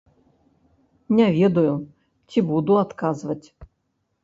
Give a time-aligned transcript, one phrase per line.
[1.17, 1.75] Не ведаю,
[2.31, 3.41] ці буду адказваць.